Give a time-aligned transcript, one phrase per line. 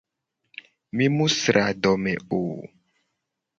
[0.95, 2.43] Mi mu sra adome o.